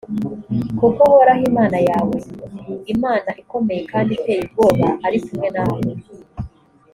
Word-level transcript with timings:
kuko 0.79 1.01
uhoraho 1.09 1.41
imana 1.51 1.77
yawe, 1.89 2.15
imana 2.93 3.29
ikomeye 3.41 3.81
kandi 3.91 4.11
iteye 4.17 4.41
ubwoba, 4.45 4.87
ari 5.05 5.17
kumwe 5.25 5.47
nawe. 5.55 5.79